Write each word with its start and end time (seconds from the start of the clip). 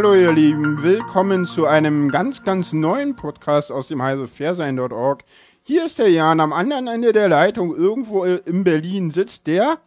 Hallo 0.00 0.14
ihr 0.14 0.32
Lieben, 0.32 0.80
willkommen 0.80 1.44
zu 1.44 1.66
einem 1.66 2.08
ganz, 2.08 2.44
ganz 2.44 2.72
neuen 2.72 3.16
Podcast 3.16 3.72
aus 3.72 3.88
dem 3.88 4.00
heisefairsein.org. 4.00 5.24
Hier 5.64 5.84
ist 5.84 5.98
der 5.98 6.08
Jan, 6.08 6.38
am 6.38 6.52
anderen 6.52 6.86
Ende 6.86 7.10
der 7.12 7.28
Leitung, 7.28 7.74
irgendwo 7.74 8.22
in 8.22 8.62
Berlin 8.62 9.10
sitzt 9.10 9.48
der 9.48 9.78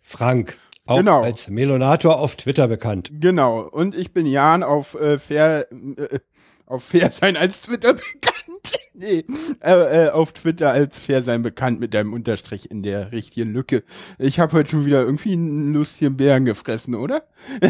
Frank, 0.00 0.56
auch 0.86 0.96
Genau. 0.96 1.20
als 1.20 1.50
Melonator 1.50 2.18
auf 2.18 2.36
Twitter 2.36 2.68
bekannt. 2.68 3.10
Genau, 3.20 3.60
und 3.60 3.94
ich 3.94 4.14
bin 4.14 4.24
Jan 4.24 4.62
auf 4.62 4.94
äh, 4.94 5.18
Fair, 5.18 5.70
äh, 5.72 6.20
auf 6.64 6.84
Fairsein 6.84 7.36
als 7.36 7.60
Twitter 7.60 7.92
bekannt. 8.12 8.78
nee, 8.94 9.26
äh, 9.60 10.06
äh, 10.06 10.08
auf 10.08 10.32
Twitter 10.32 10.70
als 10.70 10.98
Fairsein 10.98 11.42
bekannt 11.42 11.80
mit 11.80 11.94
einem 11.94 12.14
Unterstrich 12.14 12.70
in 12.70 12.82
der 12.82 13.12
richtigen 13.12 13.52
Lücke. 13.52 13.84
Ich 14.18 14.40
habe 14.40 14.54
heute 14.54 14.70
schon 14.70 14.86
wieder 14.86 15.02
irgendwie 15.02 15.34
einen 15.34 15.74
lustigen 15.74 16.16
Bären 16.16 16.46
gefressen, 16.46 16.94
oder? 16.94 17.24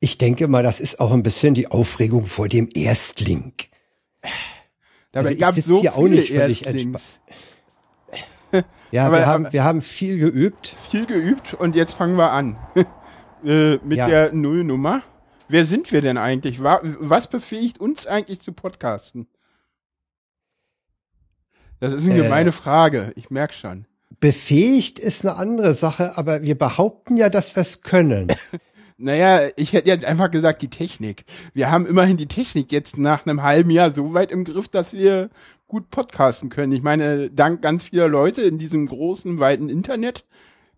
Ich 0.00 0.18
denke 0.18 0.46
mal, 0.48 0.62
das 0.62 0.78
ist 0.80 1.00
auch 1.00 1.12
ein 1.12 1.22
bisschen 1.22 1.54
die 1.54 1.68
Aufregung 1.70 2.26
vor 2.26 2.48
dem 2.48 2.68
Erstling. 2.74 3.52
Dabei 5.12 5.28
Also 5.28 5.28
ich 5.30 5.38
gab 5.40 5.56
es 5.56 5.64
so 5.64 5.80
hier 5.80 5.96
auch 5.96 6.06
nicht 6.08 6.32
völlig. 6.32 6.64
Ja, 8.90 9.06
Aber- 9.08 9.18
wir, 9.18 9.26
haben, 9.26 9.44
aber- 9.46 9.52
wir 9.52 9.64
haben 9.64 9.82
viel 9.82 10.18
geübt. 10.18 10.74
Viel 10.90 11.04
geübt 11.04 11.52
und 11.52 11.76
jetzt 11.76 11.92
fangen 11.92 12.16
wir 12.16 12.30
an. 12.32 12.56
äh, 13.44 13.76
mit 13.84 13.98
Ja. 13.98 14.08
der 14.08 14.32
Nullnummer. 14.32 15.02
Wer 15.48 15.66
sind 15.66 15.92
wir 15.92 16.00
denn 16.00 16.16
eigentlich? 16.16 16.62
Wa- 16.62 16.80
Was 16.82 17.28
befähigt 17.28 17.78
uns 17.78 18.06
eigentlich 18.06 18.40
zu 18.40 18.52
podcasten? 18.52 19.26
Das 21.80 21.92
ist 21.92 22.04
eine 22.08 22.18
Äh. 22.18 22.22
gemeine 22.22 22.52
Frage, 22.52 23.12
ich 23.16 23.28
merk 23.30 23.52
schon. 23.52 23.84
Befähigt 24.20 24.98
ist 24.98 25.24
eine 25.26 25.36
andere 25.36 25.74
Sache, 25.74 26.16
aber 26.16 26.40
wir 26.42 26.56
behaupten 26.56 27.16
ja, 27.18 27.28
dass 27.28 27.54
wir 27.56 27.60
es 27.62 27.82
können. 27.82 28.28
Naja, 28.98 29.48
ich 29.56 29.72
hätte 29.72 29.88
jetzt 29.88 30.04
einfach 30.04 30.30
gesagt, 30.30 30.60
die 30.60 30.70
Technik. 30.70 31.24
Wir 31.54 31.70
haben 31.70 31.86
immerhin 31.86 32.16
die 32.16 32.26
Technik 32.26 32.72
jetzt 32.72 32.98
nach 32.98 33.24
einem 33.24 33.42
halben 33.42 33.70
Jahr 33.70 33.92
so 33.92 34.12
weit 34.12 34.32
im 34.32 34.44
Griff, 34.44 34.68
dass 34.68 34.92
wir 34.92 35.30
gut 35.68 35.90
podcasten 35.90 36.50
können. 36.50 36.72
Ich 36.72 36.82
meine, 36.82 37.30
dank 37.30 37.62
ganz 37.62 37.84
vieler 37.84 38.08
Leute 38.08 38.42
in 38.42 38.58
diesem 38.58 38.86
großen, 38.86 39.38
weiten 39.38 39.68
Internet 39.68 40.24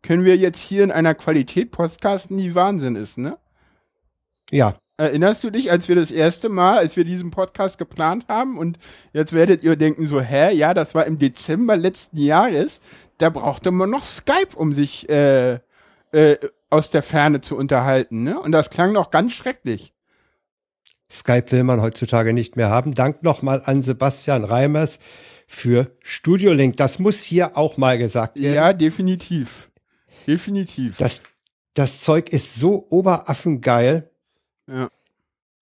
können 0.02 0.24
wir 0.24 0.36
jetzt 0.36 0.58
hier 0.58 0.84
in 0.84 0.90
einer 0.90 1.14
Qualität 1.14 1.70
podcasten, 1.70 2.38
die 2.38 2.54
Wahnsinn 2.54 2.94
ist, 2.96 3.18
ne? 3.18 3.38
Ja, 4.50 4.76
Erinnerst 5.00 5.42
du 5.44 5.48
dich, 5.48 5.70
als 5.70 5.88
wir 5.88 5.96
das 5.96 6.10
erste 6.10 6.50
Mal, 6.50 6.76
als 6.76 6.94
wir 6.94 7.04
diesen 7.04 7.30
Podcast 7.30 7.78
geplant 7.78 8.26
haben 8.28 8.58
und 8.58 8.78
jetzt 9.14 9.32
werdet 9.32 9.64
ihr 9.64 9.74
denken 9.76 10.06
so, 10.06 10.20
hä, 10.20 10.54
ja, 10.54 10.74
das 10.74 10.94
war 10.94 11.06
im 11.06 11.18
Dezember 11.18 11.74
letzten 11.74 12.18
Jahres, 12.18 12.82
da 13.16 13.30
brauchte 13.30 13.70
man 13.70 13.88
noch 13.88 14.02
Skype, 14.02 14.54
um 14.54 14.74
sich 14.74 15.08
äh, 15.08 15.60
äh, 16.12 16.36
aus 16.70 16.90
der 16.90 17.02
Ferne 17.02 17.40
zu 17.40 17.56
unterhalten, 17.56 18.24
ne? 18.24 18.40
Und 18.40 18.52
das 18.52 18.70
klang 18.70 18.92
noch 18.92 19.10
ganz 19.10 19.32
schrecklich. 19.32 19.92
Skype 21.10 21.50
will 21.50 21.64
man 21.64 21.80
heutzutage 21.82 22.32
nicht 22.32 22.56
mehr 22.56 22.70
haben. 22.70 22.94
Dank 22.94 23.22
nochmal 23.22 23.62
an 23.64 23.82
Sebastian 23.82 24.44
Reimers 24.44 24.98
für 25.48 25.90
Studio 26.00 26.52
Link. 26.52 26.76
Das 26.76 27.00
muss 27.00 27.20
hier 27.20 27.56
auch 27.56 27.76
mal 27.76 27.98
gesagt 27.98 28.40
werden. 28.40 28.54
Ja, 28.54 28.72
definitiv. 28.72 29.70
Definitiv. 30.26 30.98
Das, 30.98 31.20
das 31.74 32.00
Zeug 32.00 32.32
ist 32.32 32.54
so 32.54 32.86
oberaffengeil. 32.90 34.10
Ja. 34.68 34.88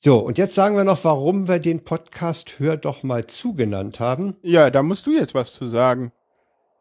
So, 0.01 0.19
und 0.19 0.37
jetzt 0.39 0.55
sagen 0.55 0.77
wir 0.77 0.85
noch, 0.85 1.03
warum 1.05 1.49
wir 1.49 1.59
den 1.59 1.83
Podcast 1.85 2.59
Hör 2.59 2.77
doch 2.77 3.03
mal 3.03 3.27
zugenannt 3.27 3.99
haben. 3.99 4.37
ja, 4.43 4.71
da 4.71 4.83
musst 4.83 5.07
du 5.07 5.13
jetzt 5.13 5.35
was 5.35 5.53
zu 5.55 5.67
sagen. 5.67 6.13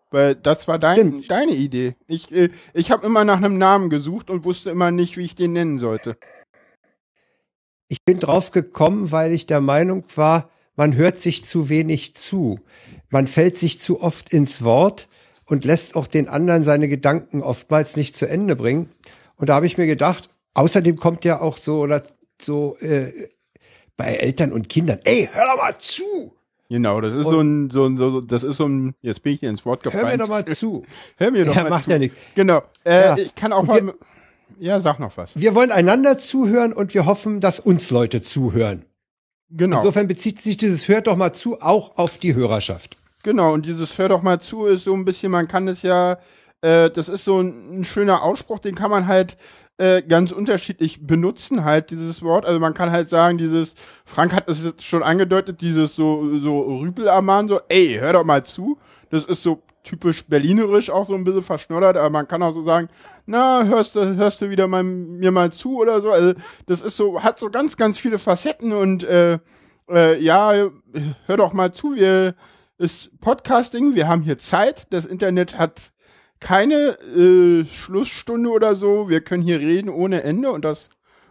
Weil 0.09 0.35
das 0.35 0.67
war 0.67 0.79
dein, 0.79 0.95
Stimmt. 0.97 1.31
deine 1.31 1.51
Idee. 1.51 1.95
Ich, 2.07 2.31
äh, 2.31 2.49
ich 2.73 2.91
habe 2.91 3.05
immer 3.05 3.25
nach 3.25 3.37
einem 3.37 3.57
Namen 3.57 3.89
gesucht 3.89 4.29
und 4.29 4.45
wusste 4.45 4.69
immer 4.69 4.91
nicht, 4.91 5.17
wie 5.17 5.25
ich 5.25 5.35
den 5.35 5.53
nennen 5.53 5.79
sollte. 5.79 6.17
Ich 7.89 8.03
bin 8.03 8.19
drauf 8.19 8.51
gekommen, 8.51 9.11
weil 9.11 9.33
ich 9.33 9.47
der 9.47 9.61
Meinung 9.61 10.05
war, 10.15 10.49
man 10.75 10.95
hört 10.95 11.19
sich 11.19 11.43
zu 11.43 11.69
wenig 11.69 12.15
zu. 12.15 12.59
Man 13.09 13.27
fällt 13.27 13.57
sich 13.57 13.79
zu 13.79 14.01
oft 14.01 14.31
ins 14.33 14.63
Wort 14.63 15.07
und 15.45 15.65
lässt 15.65 15.95
auch 15.95 16.07
den 16.07 16.27
anderen 16.27 16.63
seine 16.63 16.87
Gedanken 16.87 17.41
oftmals 17.41 17.95
nicht 17.95 18.15
zu 18.15 18.27
Ende 18.27 18.55
bringen. 18.55 18.89
Und 19.37 19.49
da 19.49 19.55
habe 19.55 19.65
ich 19.65 19.77
mir 19.77 19.87
gedacht, 19.87 20.29
außerdem 20.53 20.97
kommt 20.97 21.25
ja 21.25 21.41
auch 21.41 21.57
so 21.57 21.79
oder 21.79 22.03
so 22.41 22.77
äh, 22.79 23.29
bei 23.95 24.15
Eltern 24.15 24.51
und 24.51 24.69
Kindern, 24.69 24.99
ey, 25.03 25.29
hör 25.31 25.45
doch 25.45 25.57
mal 25.57 25.77
zu! 25.79 26.36
Genau, 26.69 26.99
das 27.01 27.15
ist 27.15 27.25
Und- 27.25 27.31
so 27.33 27.39
ein, 27.41 27.69
so 27.71 27.85
ein, 27.85 27.97
so, 27.97 28.21
das 28.21 28.43
ist 28.43 28.57
so 28.57 28.65
ein, 28.67 28.93
jetzt 29.01 29.23
bin 29.23 29.33
ich 29.35 29.43
ins 29.43 29.65
Wort 29.65 29.83
Hör 29.85 29.91
gefallen. 29.91 30.13
mir 30.13 30.17
doch 30.17 30.27
mal 30.29 30.45
zu. 30.53 30.85
Hör 31.17 31.31
mir 31.31 31.45
doch 31.45 31.55
Ja, 31.55 31.63
mal 31.63 31.69
macht 31.69 31.83
zu. 31.85 31.91
ja 31.91 31.97
nichts. 31.99 32.17
Genau, 32.35 32.61
äh, 32.85 33.01
Ja. 33.05 33.17
ich 33.17 33.33
kann 33.35 33.53
auch 33.53 33.61
Und 33.61 33.67
mal, 33.67 33.85
wir- 33.85 33.95
ja, 34.59 34.79
sag 34.79 34.99
noch 34.99 35.15
was. 35.17 35.31
Wir 35.39 35.55
wollen 35.55 35.71
einander 35.71 36.17
zuhören 36.17 36.73
und 36.73 36.93
wir 36.93 37.05
hoffen, 37.05 37.39
dass 37.39 37.59
uns 37.59 37.89
Leute 37.91 38.21
zuhören. 38.21 38.85
Genau, 39.49 39.77
Insofern 39.77 40.07
bezieht 40.09 40.41
sich 40.41 40.57
dieses 40.57 40.87
Hört 40.89 41.07
doch 41.07 41.15
mal 41.15 41.31
zu 41.33 41.61
auch 41.61 41.97
auf 41.97 42.17
die 42.17 42.33
Hörerschaft. 42.35 42.97
genau, 43.23 43.53
und 43.53 43.65
dieses 43.65 43.97
Hör 43.97 44.09
doch 44.09 44.21
mal 44.21 44.41
zu 44.41 44.65
ist 44.65 44.83
so 44.83 44.93
ein 44.93 45.05
bisschen, 45.05 45.31
man 45.31 45.47
kann 45.47 45.67
es 45.69 45.83
ja, 45.83 46.17
äh, 46.61 46.89
das 46.89 47.07
ist 47.07 47.23
so 47.23 47.39
ein, 47.39 47.79
ein 47.81 47.85
schöner 47.85 48.23
Ausspruch, 48.23 48.59
den 48.59 48.75
kann 48.75 48.91
man 48.91 49.07
halt 49.07 49.37
äh, 49.77 50.01
ganz 50.01 50.31
unterschiedlich 50.31 51.05
benutzen, 51.05 51.63
halt 51.63 51.91
dieses 51.91 52.21
Wort. 52.23 52.45
Also 52.45 52.59
man 52.59 52.73
kann 52.73 52.91
halt 52.91 53.09
sagen, 53.09 53.37
dieses, 53.37 53.75
Frank 54.05 54.33
hat 54.33 54.49
es 54.49 54.63
jetzt 54.63 54.83
schon 54.83 55.03
angedeutet, 55.03 55.61
dieses 55.61 55.95
so, 55.95 56.39
so 56.39 56.61
Rüpelaman, 56.79 57.47
so, 57.47 57.59
ey, 57.69 57.97
hör 57.99 58.13
doch 58.13 58.23
mal 58.23 58.43
zu. 58.43 58.77
Das 59.09 59.25
ist 59.25 59.43
so 59.43 59.61
typisch 59.83 60.25
berlinerisch 60.25 60.89
auch 60.89 61.07
so 61.07 61.15
ein 61.15 61.23
bisschen 61.23 61.43
verschnoddert, 61.43 61.95
aber 61.95 62.09
man 62.09 62.27
kann 62.27 62.43
auch 62.43 62.53
so 62.53 62.63
sagen, 62.63 62.89
na, 63.25 63.63
hörst 63.63 63.95
du, 63.95 64.15
hörst 64.15 64.41
du 64.41 64.49
wieder 64.49 64.67
mal, 64.67 64.83
mir 64.83 65.31
mal 65.31 65.51
zu 65.51 65.77
oder 65.77 66.01
so. 66.01 66.11
Also 66.11 66.33
das 66.65 66.81
ist 66.81 66.97
so, 66.97 67.23
hat 67.23 67.39
so 67.39 67.49
ganz, 67.49 67.77
ganz 67.77 67.97
viele 67.97 68.19
Facetten 68.19 68.73
und 68.73 69.03
äh, 69.03 69.39
äh, 69.89 70.21
ja, 70.21 70.69
hör 71.25 71.37
doch 71.37 71.53
mal 71.53 71.71
zu, 71.73 71.95
wir 71.95 72.35
ist 72.77 73.19
Podcasting, 73.21 73.95
wir 73.95 74.07
haben 74.07 74.21
hier 74.21 74.37
Zeit, 74.37 74.87
das 74.91 75.05
Internet 75.05 75.57
hat 75.57 75.93
keine 76.39 76.97
äh, 76.99 77.65
Schlussstunde 77.65 78.49
oder 78.49 78.75
so, 78.75 79.09
wir 79.09 79.21
können 79.21 79.43
hier 79.43 79.59
reden 79.59 79.89
ohne 79.89 80.23
Ende 80.23 80.51
und 80.51 80.63
das 80.65 80.89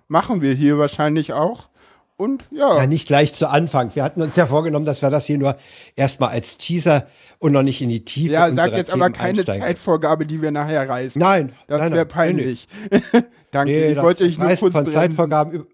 machen 0.09 0.43
wir 0.43 0.55
hier 0.55 0.79
wahrscheinlich 0.79 1.33
auch. 1.33 1.69
Und 2.17 2.45
ja, 2.51 2.79
Ja, 2.79 2.87
nicht 2.87 3.07
gleich 3.09 3.35
zu 3.35 3.49
Anfang. 3.49 3.95
Wir 3.95 4.03
hatten 4.03 4.23
uns 4.23 4.37
ja 4.37 4.47
vorgenommen, 4.47 4.87
dass 4.87 5.03
wir 5.03 5.11
das 5.11 5.27
hier 5.27 5.37
nur 5.37 5.57
erstmal 5.97 6.31
als 6.31 6.57
Teaser 6.57 7.07
und 7.39 7.53
noch 7.53 7.63
nicht 7.63 7.83
in 7.83 7.91
die 7.91 8.05
Tiefe 8.05 8.33
ja, 8.33 8.51
sag 8.51 8.73
jetzt 8.73 8.91
aber 8.91 9.07
Themen 9.07 9.13
keine 9.13 9.39
einsteigen. 9.41 9.63
Zeitvorgabe, 9.63 10.25
die 10.27 10.41
wir 10.41 10.51
nachher 10.51 10.89
reißen. 10.89 11.21
Nein, 11.21 11.53
das 11.67 11.91
wäre 11.93 12.07
peinlich. 12.07 12.69
Danke, 13.51 13.73
Nee, 13.73 13.93
ich 13.93 14.01
wollte 14.01 14.25
dich 14.25 14.39
nur 14.39 14.49
kurz 14.57 14.73
von. 14.73 14.91
Zeitvorgaben, 14.91 15.67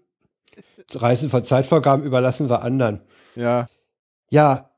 Reißen 0.93 1.29
von 1.29 1.45
Zeitvorgaben 1.45 2.05
überlassen 2.05 2.49
wir 2.49 2.61
anderen. 2.61 3.01
Ja, 3.35 3.67
Ja, 4.29 4.69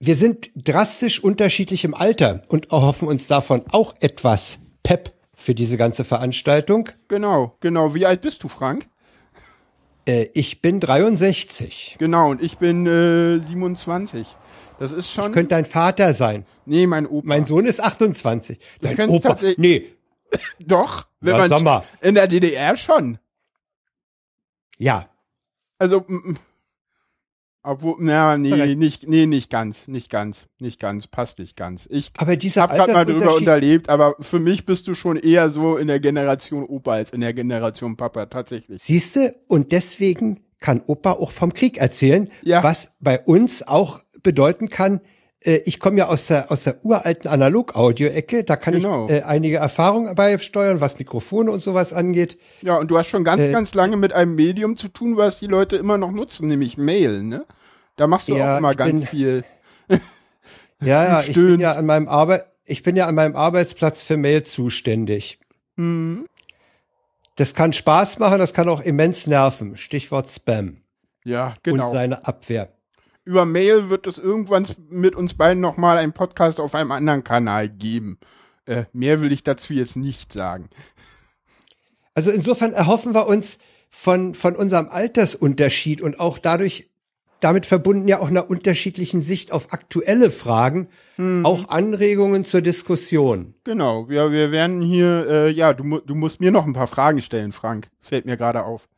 wir 0.00 0.16
sind 0.16 0.50
drastisch 0.56 1.22
unterschiedlich 1.22 1.84
im 1.84 1.94
Alter 1.94 2.42
und 2.48 2.72
erhoffen 2.72 3.06
uns 3.06 3.26
davon 3.26 3.62
auch 3.70 3.94
etwas 4.00 4.58
Pep 4.82 5.12
für 5.34 5.54
diese 5.54 5.76
ganze 5.76 6.04
Veranstaltung. 6.04 6.88
genau, 7.08 7.56
genau. 7.60 7.94
Wie 7.94 8.06
alt 8.06 8.22
bist 8.22 8.42
du, 8.42 8.48
Frank? 8.48 8.88
Äh, 10.06 10.28
ich 10.34 10.62
bin 10.62 10.80
63. 10.80 11.96
Genau, 11.98 12.30
und 12.30 12.42
ich 12.42 12.58
bin 12.58 12.86
äh, 12.86 13.38
27. 13.38 14.26
Das 14.78 14.92
ist 14.92 15.10
schon. 15.12 15.26
Ich 15.26 15.32
könnte 15.32 15.50
dein 15.50 15.66
Vater 15.66 16.14
sein. 16.14 16.46
nee, 16.64 16.86
mein 16.86 17.06
Opa. 17.06 17.26
Mein 17.26 17.44
Sohn 17.44 17.66
ist 17.66 17.82
28. 17.82 18.58
Dein 18.80 19.10
Opa. 19.10 19.36
Nee, 19.58 19.92
Doch, 20.60 21.06
wenn 21.20 21.36
Ja, 21.50 21.58
man 21.60 21.82
in 22.00 22.14
der 22.14 22.26
DDR 22.28 22.76
schon. 22.76 23.18
ja. 24.78 25.08
Also, 25.78 26.04
obwohl, 27.62 27.96
na, 27.98 28.38
nee, 28.38 28.74
nicht, 28.74 29.06
nee, 29.06 29.26
nicht 29.26 29.50
ganz, 29.50 29.86
nicht 29.86 30.10
ganz, 30.10 30.46
nicht 30.58 30.80
ganz, 30.80 31.06
passt 31.06 31.38
nicht 31.38 31.56
ganz. 31.56 31.86
Ich 31.90 32.10
Aber 32.16 32.36
dieser 32.36 32.62
hab 32.62 32.74
grad 32.74 32.92
mal 32.92 33.04
drüber 33.04 33.34
unterlebt, 33.34 33.88
aber 33.88 34.14
für 34.20 34.38
mich 34.38 34.64
bist 34.66 34.88
du 34.88 34.94
schon 34.94 35.16
eher 35.16 35.50
so 35.50 35.76
in 35.76 35.86
der 35.88 36.00
Generation 36.00 36.64
Opa 36.64 36.92
als 36.92 37.10
in 37.10 37.20
der 37.20 37.34
Generation 37.34 37.96
Papa, 37.96 38.26
tatsächlich. 38.26 38.82
Siehste, 38.82 39.36
und 39.48 39.72
deswegen 39.72 40.40
kann 40.60 40.80
Opa 40.86 41.12
auch 41.12 41.30
vom 41.30 41.52
Krieg 41.52 41.78
erzählen, 41.78 42.28
Ja. 42.42 42.62
was 42.62 42.92
bei 43.00 43.20
uns 43.20 43.66
auch 43.66 44.00
bedeuten 44.22 44.68
kann, 44.68 45.00
ich 45.42 45.80
komme 45.80 45.98
ja 45.98 46.08
aus 46.08 46.26
der, 46.26 46.50
aus 46.52 46.64
der 46.64 46.84
uralten 46.84 47.30
Analog-Audio-Ecke, 47.30 48.44
da 48.44 48.56
kann 48.56 48.74
Genau. 48.74 49.06
ich 49.06 49.12
äh, 49.12 49.22
einige 49.22 49.56
Erfahrungen 49.56 50.14
beisteuern, 50.14 50.80
was 50.82 50.98
Mikrofone 50.98 51.50
und 51.50 51.60
sowas 51.60 51.92
angeht. 51.94 52.38
Ja, 52.60 52.76
und 52.76 52.90
du 52.90 52.98
hast 52.98 53.08
schon 53.08 53.24
ganz, 53.24 53.40
Äh, 53.40 53.50
ganz 53.50 53.72
lange 53.74 53.96
mit 53.96 54.12
einem 54.12 54.34
Medium 54.34 54.76
zu 54.76 54.88
tun, 54.88 55.16
was 55.16 55.38
die 55.38 55.46
Leute 55.46 55.76
immer 55.76 55.96
noch 55.96 56.10
nutzen, 56.12 56.48
nämlich 56.48 56.76
Mail, 56.76 57.22
ne? 57.22 57.46
Da 57.96 58.06
machst 58.06 58.28
du 58.28 58.36
Ja, 58.36 58.54
auch 58.54 58.58
immer 58.58 58.74
ganz 58.74 59.00
bin- 59.00 59.06
viel. 59.08 59.44
Ja, 60.82 61.04
ja, 61.04 61.20
ich 61.22 61.34
bin 61.34 61.60
ja 61.60 61.72
an 61.72 61.84
meinem 61.84 62.08
Arbeit, 62.08 62.44
ich 62.64 62.82
bin 62.82 62.96
ja 62.96 63.06
an 63.06 63.14
meinem 63.14 63.36
Arbeitsplatz 63.36 64.02
für 64.02 64.16
Mail 64.16 64.44
zuständig. 64.44 65.38
Hm, 65.76 66.26
Das 67.36 67.54
kann 67.54 67.72
Spaß 67.74 68.18
machen, 68.18 68.38
das 68.38 68.54
kann 68.54 68.68
auch 68.68 68.80
immens 68.80 69.26
nerven. 69.26 69.76
Stichwort 69.76 70.30
Spam 70.30 70.78
ja, 71.24 71.54
genau. 71.62 71.86
und 71.88 71.92
seine 71.92 72.26
Abwehr. 72.26 72.72
Über 73.30 73.44
Mail 73.44 73.90
wird 73.90 74.08
es 74.08 74.18
irgendwann 74.18 74.66
mit 74.88 75.14
uns 75.14 75.34
beiden 75.34 75.60
nochmal 75.60 75.98
einen 75.98 76.12
Podcast 76.12 76.58
auf 76.58 76.74
einem 76.74 76.90
anderen 76.90 77.22
Kanal 77.22 77.68
geben. 77.68 78.18
Äh, 78.66 78.86
mehr 78.92 79.20
will 79.20 79.30
ich 79.30 79.44
dazu 79.44 79.72
jetzt 79.72 79.94
nicht 79.94 80.32
sagen. 80.32 80.68
Also 82.12 82.32
insofern 82.32 82.72
erhoffen 82.72 83.14
wir 83.14 83.28
uns 83.28 83.58
von, 83.88 84.34
von 84.34 84.56
unserem 84.56 84.88
Altersunterschied 84.88 86.00
und 86.02 86.18
auch 86.18 86.38
dadurch 86.38 86.90
damit 87.38 87.66
verbunden 87.66 88.08
ja 88.08 88.18
auch 88.18 88.30
einer 88.30 88.50
unterschiedlichen 88.50 89.22
Sicht 89.22 89.52
auf 89.52 89.72
aktuelle 89.72 90.32
Fragen, 90.32 90.88
mhm. 91.16 91.46
auch 91.46 91.68
Anregungen 91.68 92.44
zur 92.44 92.62
Diskussion. 92.62 93.54
Genau, 93.62 94.08
wir, 94.08 94.32
wir 94.32 94.50
werden 94.50 94.82
hier, 94.82 95.26
äh, 95.28 95.50
ja, 95.52 95.72
du, 95.72 96.00
du 96.00 96.16
musst 96.16 96.40
mir 96.40 96.50
noch 96.50 96.66
ein 96.66 96.72
paar 96.72 96.88
Fragen 96.88 97.22
stellen, 97.22 97.52
Frank. 97.52 97.90
Fällt 98.00 98.26
mir 98.26 98.36
gerade 98.36 98.64
auf. 98.64 98.88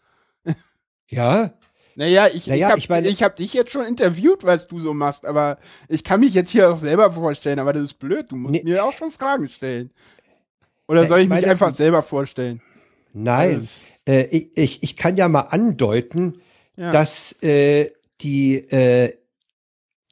ja? 1.06 1.52
Naja, 1.94 2.28
ich, 2.32 2.46
naja, 2.46 2.74
ich 2.76 2.88
habe 2.88 3.06
ich, 3.06 3.12
ich 3.12 3.22
hab 3.22 3.36
dich 3.36 3.52
jetzt 3.52 3.72
schon 3.72 3.86
interviewt, 3.86 4.44
was 4.44 4.66
du 4.66 4.80
so 4.80 4.94
machst, 4.94 5.26
aber 5.26 5.58
ich 5.88 6.04
kann 6.04 6.20
mich 6.20 6.34
jetzt 6.34 6.50
hier 6.50 6.72
auch 6.72 6.78
selber 6.78 7.12
vorstellen, 7.12 7.58
aber 7.58 7.72
das 7.72 7.84
ist 7.84 7.94
blöd, 7.94 8.26
du 8.30 8.36
musst 8.36 8.52
nee. 8.52 8.62
mir 8.64 8.84
auch 8.84 8.92
schon 8.92 9.10
Fragen 9.10 9.48
stellen. 9.48 9.90
Oder 10.88 11.06
soll 11.06 11.18
ich, 11.18 11.24
ich 11.24 11.30
mich 11.30 11.46
einfach 11.46 11.74
selber 11.76 12.02
vorstellen? 12.02 12.60
Nein, 13.12 13.68
also, 14.06 14.22
äh, 14.32 14.46
ich, 14.54 14.82
ich 14.82 14.96
kann 14.96 15.16
ja 15.16 15.28
mal 15.28 15.40
andeuten, 15.40 16.40
ja. 16.76 16.92
dass 16.92 17.32
äh, 17.42 17.90
die, 18.20 18.56
äh, 18.56 19.10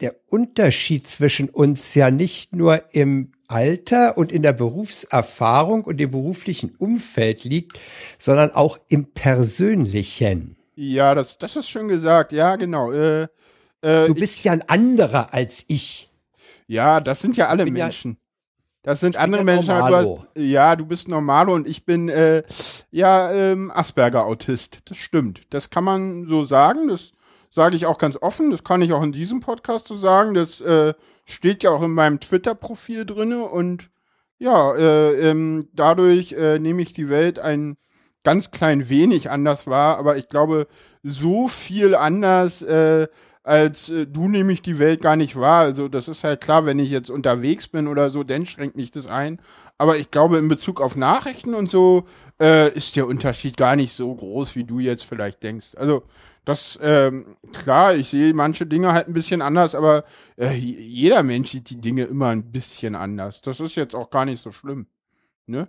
der 0.01 0.17
Unterschied 0.29 1.07
zwischen 1.07 1.49
uns 1.49 1.95
ja 1.95 2.11
nicht 2.11 2.55
nur 2.55 2.83
im 2.93 3.33
Alter 3.49 4.17
und 4.17 4.33
in 4.33 4.43
der 4.43 4.53
Berufserfahrung 4.53 5.85
und 5.85 5.99
dem 5.99 6.11
beruflichen 6.11 6.75
Umfeld 6.77 7.45
liegt, 7.45 7.79
sondern 8.19 8.53
auch 8.53 8.79
im 8.89 9.13
Persönlichen. 9.13 10.57
Ja, 10.83 11.15
das, 11.15 11.37
das 11.37 11.57
ist 11.57 11.69
schön 11.69 11.89
gesagt. 11.89 12.33
Ja, 12.33 12.57
genau. 12.57 12.91
Äh, 12.91 13.25
äh, 13.83 14.07
du 14.07 14.15
bist 14.15 14.39
ich, 14.39 14.45
ja 14.45 14.53
ein 14.53 14.67
anderer 14.67 15.35
als 15.35 15.67
ich. 15.69 16.11
Ja, 16.69 17.01
das 17.01 17.21
sind 17.21 17.37
ja 17.37 17.49
alle 17.49 17.67
Menschen. 17.67 18.13
Ja, 18.13 18.19
das 18.85 19.01
sind 19.01 19.17
andere 19.17 19.45
Menschen. 19.45 19.75
Hast, 19.75 20.09
ja, 20.35 20.77
du 20.77 20.87
bist 20.87 21.09
Normalo 21.09 21.55
und 21.55 21.69
ich 21.69 21.85
bin 21.85 22.09
äh, 22.09 22.45
ja 22.91 23.31
ähm, 23.31 23.71
Asperger-Autist. 23.71 24.79
Das 24.87 24.97
stimmt. 24.97 25.53
Das 25.53 25.69
kann 25.69 25.85
man 25.85 26.27
so 26.27 26.47
sagen. 26.47 26.89
Das 26.89 27.13
sage 27.51 27.77
ich 27.77 27.85
auch 27.85 27.99
ganz 27.99 28.17
offen, 28.17 28.51
das 28.51 28.65
kann 28.65 28.81
ich 28.81 28.95
auch 28.95 29.03
in 29.03 29.13
diesem 29.13 29.41
Podcast 29.41 29.89
so 29.89 29.99
sagen, 29.99 30.33
das 30.33 30.63
äh, 30.63 30.95
steht 31.27 31.63
ja 31.63 31.73
auch 31.73 31.83
in 31.83 31.93
meinem 31.93 32.21
Twitter-Profil 32.21 33.05
drinne 33.05 33.45
und 33.45 33.91
ja, 34.39 34.75
äh, 34.77 35.31
ähm, 35.31 35.69
dadurch 35.75 36.33
äh, 36.33 36.59
nehme 36.59 36.81
ich 36.81 36.95
die 36.95 37.11
Welt 37.11 37.39
ein 37.39 37.77
ganz 38.25 38.51
klein 38.51 38.89
wenig 38.89 39.31
anders 39.31 39.67
wahr, 39.67 39.99
aber 39.99 40.17
ich 40.17 40.29
glaube, 40.29 40.67
so 41.03 41.49
viel 41.49 41.95
anders 41.95 42.63
äh, 42.63 43.09
als 43.43 43.89
äh, 43.89 44.07
du 44.07 44.29
nehme 44.29 44.53
ich 44.53 44.63
die 44.63 44.79
Welt 44.79 45.01
gar 45.01 45.17
nicht 45.17 45.37
wahr. 45.37 45.63
Also 45.63 45.89
das 45.89 46.09
ist 46.09 46.25
halt 46.25 46.41
klar, 46.41 46.67
wenn 46.67 46.79
ich 46.79 46.91
jetzt 46.91 47.11
unterwegs 47.11 47.69
bin 47.69 47.89
oder 47.89 48.11
so, 48.11 48.23
dann 48.23 48.47
schränkt 48.47 48.77
mich 48.77 48.91
das 48.91 49.07
ein. 49.07 49.41
Aber 49.79 49.97
ich 49.97 50.11
glaube, 50.11 50.39
in 50.39 50.49
Bezug 50.49 50.81
auf 50.81 50.97
Nachrichten 50.97 51.55
und 51.55 51.71
so 51.71 52.07
äh, 52.41 52.73
ist 52.75 52.97
der 52.97 53.07
Unterschied 53.07 53.57
gar 53.57 53.77
nicht 53.77 53.97
so 53.97 54.15
groß, 54.15 54.55
wie 54.57 54.65
du 54.65 54.79
jetzt 54.79 55.05
vielleicht 55.05 55.43
denkst. 55.43 55.75
Also 55.77 56.03
das, 56.45 56.79
ähm, 56.83 57.37
klar, 57.53 57.95
ich 57.95 58.11
sehe 58.11 58.35
manche 58.35 58.67
Dinge 58.67 58.93
halt 58.93 59.09
ein 59.09 59.15
bisschen 59.15 59.43
anders, 59.43 59.75
aber 59.75 60.05
äh, 60.37 60.55
jeder 60.55 61.23
Mensch 61.23 61.51
sieht 61.51 61.71
die 61.71 61.81
Dinge 61.81 62.05
immer 62.05 62.29
ein 62.29 62.51
bisschen 62.51 62.95
anders. 62.95 63.41
Das 63.41 63.61
ist 63.61 63.75
jetzt 63.77 63.95
auch 63.95 64.11
gar 64.11 64.25
nicht 64.27 64.43
so 64.43 64.53
schlimm. 64.53 64.87
Ne? 65.47 65.69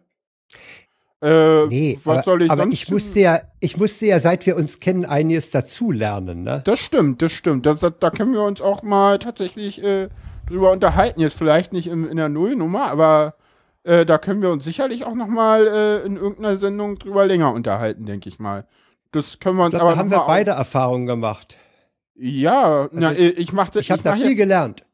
Äh, 1.22 1.68
nee, 1.68 2.00
was 2.04 2.18
aber, 2.18 2.24
soll 2.24 2.42
ich 2.42 2.52
aber 2.52 2.66
ich 2.66 2.90
musste 2.90 3.20
ja, 3.20 3.42
ich 3.60 3.78
musste 3.78 4.08
ja, 4.08 4.20
seit 4.20 4.46
wir 4.48 4.56
uns 4.56 4.80
kennen, 4.80 5.06
einiges 5.06 5.52
dazulernen, 5.52 6.44
ne? 6.44 6.62
Das 6.66 6.80
stimmt, 6.80 7.22
das 7.22 7.32
stimmt. 7.32 7.68
Das, 7.68 7.82
das, 7.82 7.94
da 8.00 8.10
können 8.10 8.34
wir 8.34 8.42
uns 8.42 8.60
auch 8.60 8.82
mal 8.82 9.20
tatsächlich 9.20 9.84
äh, 9.84 10.10
drüber 10.48 10.72
unterhalten. 10.72 11.22
Jetzt 11.22 11.38
vielleicht 11.38 11.74
nicht 11.74 11.88
in, 11.88 12.08
in 12.08 12.18
der 12.18 12.30
Nullnummer, 12.30 12.90
aber 12.90 13.36
äh, 13.84 14.04
da 14.04 14.18
können 14.18 14.42
wir 14.42 14.50
uns 14.50 14.66
sicherlich 14.66 15.06
auch 15.06 15.14
noch 15.14 15.28
mal 15.28 15.68
äh, 15.68 16.06
in 16.08 16.16
irgendeiner 16.16 16.58
Sendung 16.58 16.98
drüber 16.98 17.28
länger 17.28 17.54
unterhalten, 17.54 18.08
denke 18.08 18.28
ich 18.28 18.40
mal. 18.40 18.66
Das 19.12 19.38
können 19.38 19.58
wir 19.58 19.66
uns 19.66 19.76
glaub, 19.76 19.84
aber. 19.84 19.92
Da 19.92 20.00
haben 20.00 20.10
wir 20.10 20.24
beide 20.26 20.52
Erfahrungen 20.52 21.06
gemacht. 21.06 21.56
Ja, 22.16 22.84
also 22.84 22.90
na, 22.94 23.16
ich 23.16 23.54
machte. 23.54 23.80
Ich 23.80 23.92
habe 23.92 24.02
da 24.02 24.16
viel 24.16 24.36
gelernt. 24.36 24.86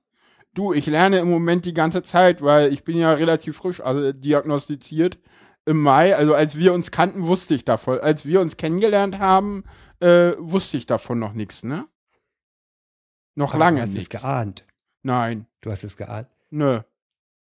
Du, 0.53 0.73
ich 0.73 0.87
lerne 0.87 1.19
im 1.19 1.29
Moment 1.29 1.65
die 1.65 1.73
ganze 1.73 2.01
Zeit, 2.03 2.41
weil 2.41 2.73
ich 2.73 2.83
bin 2.83 2.97
ja 2.97 3.13
relativ 3.13 3.57
frisch 3.57 3.79
also 3.79 4.11
diagnostiziert 4.11 5.19
im 5.67 5.81
Mai. 5.81 6.15
Also 6.15 6.33
als 6.33 6.57
wir 6.57 6.73
uns 6.73 6.91
kannten, 6.91 7.25
wusste 7.25 7.53
ich 7.53 7.65
davon. 7.65 7.99
Als 7.99 8.25
wir 8.25 8.41
uns 8.41 8.57
kennengelernt 8.57 9.19
haben, 9.19 9.65
äh, 9.99 10.33
wusste 10.39 10.77
ich 10.77 10.85
davon 10.85 11.19
noch 11.19 11.33
nichts, 11.33 11.63
ne? 11.63 11.85
Noch 13.35 13.53
Aber 13.53 13.59
lange 13.59 13.81
nicht. 13.81 13.93
Du 13.93 13.97
hast 13.97 14.03
es 14.03 14.09
geahnt. 14.09 14.65
Nein. 15.03 15.45
Du 15.61 15.69
hast 15.69 15.83
es 15.83 15.97
geahnt. 15.97 16.29
Nö. 16.49 16.79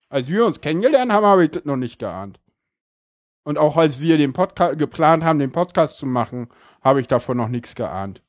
Als 0.08 0.28
wir 0.28 0.46
uns 0.46 0.60
kennengelernt 0.60 1.12
haben, 1.12 1.26
habe 1.26 1.44
ich 1.44 1.50
das 1.50 1.64
noch 1.64 1.76
nicht 1.76 1.98
geahnt. 1.98 2.40
Und 3.44 3.58
auch 3.58 3.76
als 3.76 4.00
wir 4.00 4.16
den 4.16 4.32
Podcast 4.32 4.78
geplant 4.78 5.22
haben, 5.22 5.38
den 5.38 5.52
Podcast 5.52 5.98
zu 5.98 6.06
machen, 6.06 6.48
habe 6.82 7.00
ich 7.00 7.08
davon 7.08 7.36
noch 7.36 7.48
nichts 7.48 7.74
geahnt. 7.74 8.22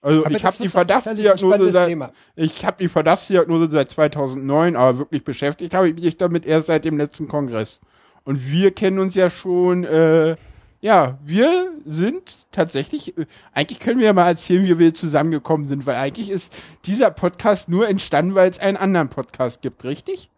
Also 0.00 0.24
aber 0.24 0.34
ich 0.34 0.44
habe 0.44 0.56
die 0.56 0.68
Verdachtsdiagnose 0.68 1.68
seit 1.68 2.12
ich 2.34 2.64
habe 2.64 2.76
die 2.78 2.88
Verdachtsdiagnose 2.88 3.70
seit 3.70 3.90
2009, 3.90 4.74
aber 4.74 4.98
wirklich 4.98 5.22
beschäftigt 5.22 5.74
habe 5.74 5.90
ich 5.90 5.94
mich 5.94 6.16
damit 6.16 6.44
erst 6.44 6.66
seit 6.66 6.84
dem 6.84 6.96
letzten 6.96 7.28
Kongress. 7.28 7.80
Und 8.24 8.50
wir 8.50 8.72
kennen 8.72 8.98
uns 8.98 9.14
ja 9.14 9.30
schon 9.30 9.84
äh, 9.84 10.36
ja, 10.82 11.16
wir 11.24 11.72
sind 11.86 12.50
tatsächlich, 12.50 13.16
äh, 13.16 13.26
eigentlich 13.52 13.78
können 13.78 14.00
wir 14.00 14.06
ja 14.06 14.12
mal 14.12 14.26
erzählen, 14.26 14.64
wie 14.64 14.78
wir 14.78 14.92
zusammengekommen 14.92 15.66
sind, 15.66 15.86
weil 15.86 15.94
eigentlich 15.94 16.28
ist 16.28 16.52
dieser 16.84 17.12
Podcast 17.12 17.68
nur 17.68 17.88
entstanden, 17.88 18.34
weil 18.34 18.50
es 18.50 18.58
einen 18.58 18.76
anderen 18.76 19.08
Podcast 19.08 19.62
gibt, 19.62 19.84
richtig? 19.84 20.28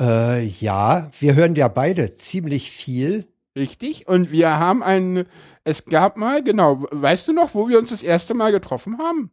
Äh, 0.00 0.46
ja, 0.46 1.10
wir 1.20 1.34
hören 1.34 1.54
ja 1.54 1.68
beide 1.68 2.16
ziemlich 2.16 2.70
viel. 2.70 3.28
Richtig. 3.54 4.08
Und 4.08 4.32
wir 4.32 4.58
haben 4.58 4.82
einen, 4.82 5.26
es 5.64 5.84
gab 5.84 6.16
mal, 6.16 6.42
genau, 6.42 6.86
weißt 6.90 7.28
du 7.28 7.32
noch, 7.34 7.54
wo 7.54 7.68
wir 7.68 7.78
uns 7.78 7.90
das 7.90 8.02
erste 8.02 8.32
Mal 8.32 8.52
getroffen 8.52 8.98
haben? 8.98 9.30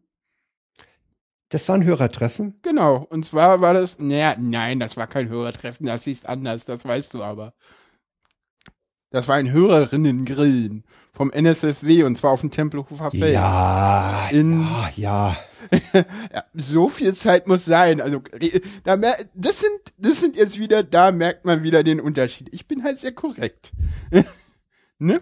Das 1.53 1.69
war 1.69 1.75
ein 1.75 1.83
Hörertreffen? 1.83 2.55
Genau. 2.63 3.05
Und 3.11 3.25
zwar 3.25 3.61
war 3.61 3.75
das, 3.75 3.99
naja, 3.99 4.35
nein, 4.39 4.79
das 4.79 4.97
war 4.97 5.05
kein 5.05 5.29
Hörertreffen, 5.29 5.85
das 5.85 6.03
hieß 6.03 6.25
anders, 6.25 6.65
das 6.65 6.83
weißt 6.83 7.13
du 7.13 7.23
aber. 7.23 7.53
Das 9.11 9.27
war 9.27 9.35
ein 9.35 9.51
Hörerinnengrillen 9.51 10.83
vom 11.11 11.31
NSFW 11.31 12.05
und 12.05 12.17
zwar 12.17 12.31
auf 12.31 12.41
dem 12.41 12.49
Tempelhofer 12.49 13.11
Feld. 13.11 13.35
Ja, 13.35 14.29
in, 14.31 14.63
ja, 14.63 14.89
ja. 14.95 15.37
ja. 16.33 16.43
So 16.55 16.89
viel 16.89 17.13
Zeit 17.13 17.47
muss 17.47 17.65
sein. 17.65 18.01
Also 18.01 18.23
da 18.83 18.97
das 19.35 19.59
sind 19.59 19.93
das 19.99 20.19
sind 20.19 20.35
jetzt 20.35 20.57
wieder, 20.57 20.81
da 20.81 21.11
merkt 21.11 21.45
man 21.45 21.61
wieder 21.61 21.83
den 21.83 21.99
Unterschied. 21.99 22.49
Ich 22.51 22.67
bin 22.67 22.83
halt 22.83 22.97
sehr 22.97 23.11
korrekt. 23.11 23.73
ne? 24.97 25.21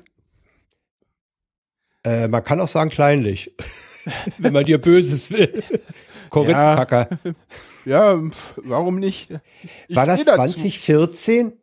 Äh, 2.06 2.30
man 2.30 2.46
kann 2.46 2.62
auch 2.62 2.70
sagen 2.70 2.90
kleinlich, 2.90 3.54
wenn 4.38 4.54
man 4.54 4.64
dir 4.64 4.78
Böses 4.78 5.30
will. 5.30 5.62
Korinthenpacker. 6.32 7.08
Ja, 7.86 8.16
ja, 8.16 8.22
warum 8.56 8.96
nicht? 8.96 9.30
Ich 9.88 9.96
War 9.96 10.08
das 10.08 10.24
2014? 10.24 11.54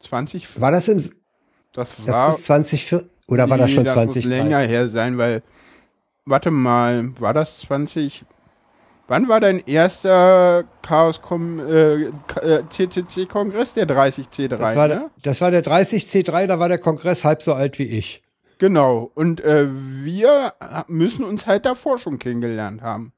20. 0.00 0.60
War 0.60 0.70
das 0.70 0.88
im. 0.88 1.02
Das 1.72 2.06
war. 2.06 2.30
Das 2.30 2.42
2014 2.42 3.10
oder 3.26 3.46
nee, 3.46 3.50
war 3.50 3.58
das 3.58 3.70
schon 3.72 3.84
das 3.84 3.94
20? 3.94 4.24
Muss 4.24 4.30
länger 4.30 4.60
her 4.60 4.88
sein, 4.88 5.18
weil. 5.18 5.42
Warte 6.26 6.50
mal, 6.50 7.10
war 7.20 7.32
das 7.32 7.60
20? 7.60 8.24
Wann 9.08 9.28
war 9.28 9.38
dein 9.38 9.60
erster 9.66 10.64
Chaos 10.82 11.20
äh, 11.30 12.10
CCC 12.68 13.26
Kongress? 13.26 13.72
Der 13.74 13.86
30C3. 13.86 14.48
Das 14.48 14.76
war, 14.76 14.88
ne? 14.88 15.10
das 15.22 15.40
war 15.40 15.52
der 15.52 15.62
30C3, 15.62 16.48
da 16.48 16.58
war 16.58 16.68
der 16.68 16.78
Kongress 16.78 17.24
halb 17.24 17.42
so 17.42 17.54
alt 17.54 17.78
wie 17.78 17.84
ich. 17.84 18.24
Genau. 18.58 19.12
Und 19.14 19.40
äh, 19.40 19.68
wir 19.70 20.54
müssen 20.88 21.24
uns 21.24 21.46
halt 21.46 21.64
davor 21.64 21.98
schon 21.98 22.18
kennengelernt 22.18 22.82
haben. 22.82 23.12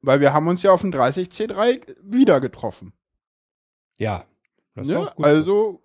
Weil 0.00 0.20
wir 0.20 0.32
haben 0.32 0.48
uns 0.48 0.62
ja 0.62 0.72
auf 0.72 0.82
dem 0.82 0.90
30C3 0.90 1.96
wieder 2.02 2.40
getroffen. 2.40 2.92
Ja, 3.98 4.24
ja, 4.84 5.12
also, 5.20 5.80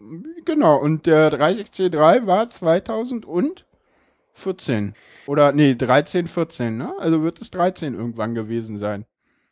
genau. 0.45 0.77
Und 0.77 1.05
der 1.05 1.29
30C3 1.31 2.25
war 2.27 2.49
2014. 2.49 4.93
Oder, 5.27 5.51
nee, 5.51 5.75
13, 5.75 6.27
14, 6.27 6.77
ne? 6.77 6.93
Also 6.99 7.23
wird 7.23 7.41
es 7.41 7.51
13 7.51 7.93
irgendwann 7.93 8.35
gewesen 8.35 8.79
sein. 8.79 9.05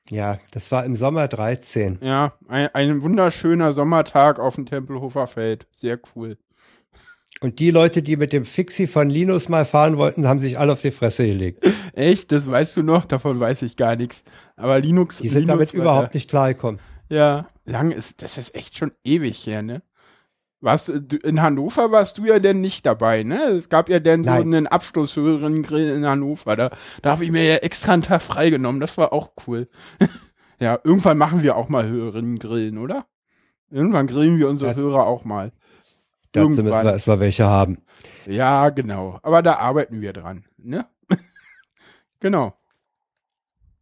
Ja, 0.10 0.40
das 0.52 0.72
war 0.72 0.86
im 0.86 0.96
Sommer 0.96 1.28
13. 1.28 2.00
Ja, 2.02 2.34
ein, 2.48 2.70
ein 2.74 3.04
wunderschöner 3.04 3.74
Sommertag 3.74 4.40
auf 4.40 4.56
dem 4.56 4.66
Tempelhofer 4.66 5.28
Feld. 5.28 5.68
Sehr 5.72 6.00
cool. 6.16 6.38
Und 7.40 7.60
die 7.60 7.72
Leute, 7.72 8.04
die 8.04 8.18
mit 8.18 8.34
dem 8.34 8.46
Fixie 8.46 8.86
von 8.86 9.10
Linus 9.10 9.50
mal 9.50 9.66
fahren 9.66 9.98
wollten, 9.98 10.28
haben 10.28 10.38
sich 10.38 10.60
alle 10.60 10.74
auf 10.74 10.82
die 10.82 10.92
Fresse 10.92 11.26
gelegt. 11.26 11.66
Echt? 11.94 12.32
Das 12.32 12.50
weißt 12.50 12.78
du 12.78 12.84
noch? 12.84 13.06
Davon 13.06 13.40
weiß 13.40 13.64
ich 13.64 13.78
gar 13.78 13.96
nichts. 13.96 14.24
Aber 14.62 14.80
Linux. 14.80 15.18
Die 15.18 15.30
sind 15.30 15.42
Linux 15.42 15.72
damit 15.72 15.74
überhaupt 15.74 16.14
nicht 16.14 16.30
klargekommen. 16.30 16.80
Ja, 17.10 17.48
lang 17.66 17.92
ist, 17.92 18.22
das 18.22 18.38
ist 18.38 18.56
echt 18.56 18.78
schon 18.78 18.92
ewig 19.04 19.46
her, 19.46 19.62
ne? 19.62 19.82
Warst 20.62 20.90
du, 20.90 20.94
in 21.18 21.42
Hannover 21.42 21.92
warst 21.92 22.20
du 22.20 22.26
ja 22.26 22.38
denn 22.38 22.62
nicht 22.62 22.86
dabei, 22.86 23.24
ne? 23.24 23.46
Es 23.46 23.70
gab 23.70 23.90
ja 23.90 24.00
dann 24.00 24.24
so 24.24 24.30
einen 24.30 24.68
Abschlusshörerinnen-Grill 24.68 25.90
in 25.90 26.06
Hannover. 26.06 26.56
Da, 26.56 26.70
da 27.02 27.12
habe 27.12 27.26
ich 27.26 27.32
mir 27.32 27.44
ja 27.44 27.56
extra 27.56 27.94
einen 27.94 28.04
Tag 28.04 28.22
freigenommen. 28.22 28.80
Das 28.80 28.96
war 28.98 29.12
auch 29.12 29.32
cool. 29.48 29.68
ja, 30.60 30.78
irgendwann 30.84 31.18
machen 31.18 31.42
wir 31.42 31.56
auch 31.56 31.68
mal 31.68 31.88
Hörerinnen-Grillen, 31.88 32.78
oder? 32.78 33.08
Irgendwann 33.72 34.06
grillen 34.06 34.38
wir 34.38 34.50
unsere 34.50 34.72
das, 34.72 34.80
Hörer 34.80 35.08
auch 35.08 35.26
mal. 35.26 35.52
Dazu 36.32 36.50
müssen 36.50 36.66
wir 36.66 36.84
erstmal 36.84 37.20
welche 37.20 37.46
haben. 37.46 37.80
Ja, 38.28 38.70
genau. 38.70 39.20
Aber 39.24 39.42
da 39.42 39.56
arbeiten 39.56 40.02
wir 40.02 40.14
dran. 40.14 40.46
Ne? 40.58 40.86
genau. 42.20 42.54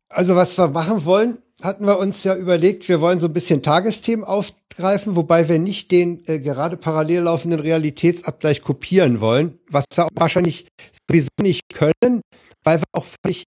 Also 0.09 0.35
was 0.35 0.57
wir 0.57 0.67
machen 0.67 1.05
wollen, 1.05 1.37
hatten 1.61 1.85
wir 1.85 1.99
uns 1.99 2.23
ja 2.23 2.35
überlegt, 2.35 2.89
wir 2.89 2.99
wollen 2.99 3.19
so 3.19 3.27
ein 3.27 3.33
bisschen 3.33 3.61
Tagesthemen 3.61 4.25
aufgreifen, 4.25 5.15
wobei 5.15 5.47
wir 5.47 5.59
nicht 5.59 5.91
den 5.91 6.23
äh, 6.27 6.39
gerade 6.39 6.77
parallel 6.77 7.23
laufenden 7.23 7.59
Realitätsabgleich 7.59 8.63
kopieren 8.63 9.21
wollen, 9.21 9.59
was 9.69 9.85
wir 9.93 10.05
auch 10.05 10.09
wahrscheinlich 10.15 10.67
sowieso 11.07 11.29
nicht 11.41 11.61
können, 11.73 12.21
weil 12.63 12.79
wir 12.79 12.85
auch 12.93 13.05
völlig, 13.23 13.43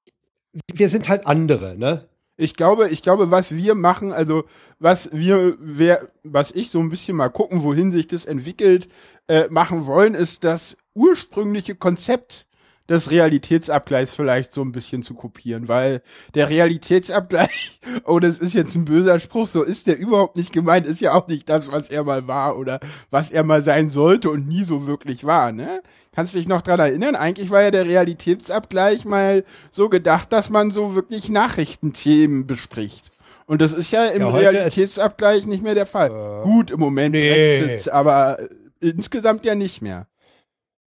wir 0.73 0.89
sind 0.89 1.09
halt 1.09 1.27
andere, 1.27 1.77
ne? 1.77 2.09
Ich 2.37 2.55
glaube, 2.55 2.89
ich 2.89 3.03
glaube, 3.03 3.31
was 3.31 3.55
wir 3.55 3.75
machen, 3.75 4.13
also 4.13 4.45
was 4.79 5.11
wir, 5.13 5.57
wer, 5.61 6.09
was 6.23 6.51
ich 6.51 6.71
so 6.71 6.81
ein 6.81 6.91
bisschen 6.91 7.17
mal 7.17 7.29
gucken, 7.29 7.63
wohin 7.63 7.93
sich 7.93 8.07
das 8.07 8.25
entwickelt, 8.25 8.89
äh, 9.29 9.49
machen 9.49 9.87
wollen, 9.87 10.15
ist 10.15 10.43
das 10.45 10.77
ursprüngliche 10.95 11.75
Konzept 11.75 12.47
des 12.93 13.11
Realitätsabgleichs 13.11 14.15
vielleicht 14.15 14.53
so 14.53 14.63
ein 14.63 14.71
bisschen 14.71 15.03
zu 15.03 15.15
kopieren, 15.15 15.67
weil 15.67 16.03
der 16.35 16.51
Realitätsabgleich, 16.51 17.81
oh, 18.05 18.19
das 18.19 18.39
ist 18.39 18.53
jetzt 18.53 18.75
ein 18.75 18.85
böser 18.85 19.19
Spruch, 19.19 19.49
so 19.49 19.63
ist 19.63 19.87
der 19.87 19.99
überhaupt 19.99 20.37
nicht 20.37 20.53
gemeint, 20.53 20.87
ist 20.87 21.01
ja 21.01 21.15
auch 21.15 21.27
nicht 21.27 21.49
das, 21.49 21.73
was 21.73 21.89
er 21.89 22.05
mal 22.05 22.29
war 22.29 22.59
oder 22.59 22.81
was 23.11 23.31
er 23.31 23.45
mal 23.45 23.63
sein 23.63 23.91
sollte 23.91 24.31
und 24.31 24.47
nie 24.47 24.63
so 24.63 24.87
wirklich 24.87 25.25
war, 25.25 25.53
ne? 25.53 25.83
Kannst 26.15 26.35
du 26.35 26.39
dich 26.39 26.47
noch 26.47 26.61
dran 26.61 26.79
erinnern? 26.79 27.17
Eigentlich 27.17 27.51
war 27.51 27.63
ja 27.63 27.71
der 27.71 27.87
Realitätsabgleich 27.87 29.07
mal 29.07 29.45
so 29.71 29.89
gedacht, 29.89 30.31
dass 30.31 30.51
man 30.51 30.71
so 30.71 30.95
wirklich 30.95 31.31
Nachrichtenthemen 31.31 32.47
bespricht. 32.47 33.11
Und 33.47 33.63
das 33.63 33.73
ist 33.73 33.91
ja 33.91 34.05
im 34.07 34.21
ja, 34.21 34.29
Realitätsabgleich 34.29 35.47
nicht 35.47 35.63
mehr 35.63 35.75
der 35.75 35.87
Fall. 35.87 36.11
Äh, 36.11 36.45
Gut, 36.45 36.71
im 36.71 36.81
Moment 36.81 37.15
nee. 37.15 37.63
Brexit, 37.65 37.93
aber 37.93 38.37
insgesamt 38.81 39.47
ja 39.47 39.55
nicht 39.55 39.81
mehr. 39.81 40.07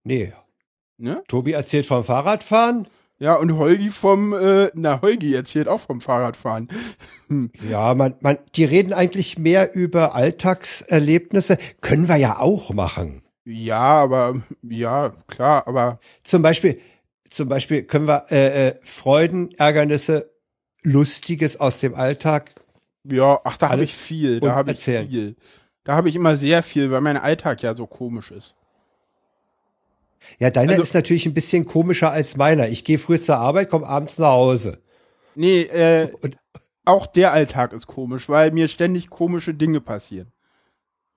Nee, 0.05 0.33
Ne? 0.99 1.23
Tobi 1.27 1.53
erzählt 1.53 1.85
vom 1.85 2.03
Fahrradfahren. 2.03 2.87
Ja, 3.19 3.35
und 3.35 3.57
Holgi 3.57 3.89
vom, 3.89 4.33
äh, 4.33 4.69
na, 4.73 5.01
Holgi 5.01 5.33
erzählt 5.33 5.67
auch 5.67 5.79
vom 5.79 6.01
Fahrradfahren. 6.01 6.69
Hm. 7.27 7.51
Ja, 7.69 7.93
man, 7.93 8.15
man, 8.21 8.37
die 8.55 8.63
reden 8.63 8.93
eigentlich 8.93 9.37
mehr 9.37 9.75
über 9.75 10.15
Alltagserlebnisse. 10.15 11.57
Können 11.81 12.07
wir 12.07 12.15
ja 12.15 12.39
auch 12.39 12.71
machen. 12.73 13.23
Ja, 13.45 13.81
aber, 13.81 14.41
ja, 14.61 15.13
klar, 15.27 15.67
aber. 15.67 15.99
Zum 16.23 16.41
Beispiel, 16.41 16.79
zum 17.29 17.49
Beispiel 17.49 17.83
können 17.83 18.07
wir, 18.07 18.25
äh, 18.29 18.67
äh, 18.67 18.75
Freuden, 18.83 19.51
Ärgernisse, 19.57 20.31
Lustiges 20.83 21.59
aus 21.59 21.79
dem 21.79 21.95
Alltag. 21.95 22.55
Ja, 23.03 23.39
ach, 23.43 23.57
da 23.57 23.69
habe 23.69 23.83
ich 23.83 23.95
viel, 23.95 24.39
da 24.39 24.55
habe 24.55 24.71
ich 24.71 24.79
viel. 24.79 25.35
Da 25.83 25.95
habe 25.95 26.09
ich 26.09 26.15
immer 26.15 26.37
sehr 26.37 26.63
viel, 26.63 26.91
weil 26.91 27.01
mein 27.01 27.17
Alltag 27.17 27.63
ja 27.63 27.75
so 27.75 27.87
komisch 27.87 28.31
ist. 28.31 28.55
Ja, 30.39 30.49
deiner 30.49 30.71
also, 30.71 30.83
ist 30.83 30.93
natürlich 30.93 31.25
ein 31.25 31.33
bisschen 31.33 31.65
komischer 31.65 32.11
als 32.11 32.37
meiner. 32.37 32.69
Ich 32.69 32.83
gehe 32.83 32.99
früh 32.99 33.19
zur 33.19 33.37
Arbeit, 33.37 33.69
komme 33.69 33.87
abends 33.87 34.17
nach 34.17 34.31
Hause. 34.31 34.79
Nee, 35.35 35.61
äh, 35.61 36.11
Und, 36.21 36.37
auch 36.85 37.07
der 37.07 37.31
Alltag 37.31 37.73
ist 37.73 37.87
komisch, 37.87 38.29
weil 38.29 38.51
mir 38.51 38.67
ständig 38.67 39.09
komische 39.09 39.53
Dinge 39.53 39.79
passieren. 39.81 40.31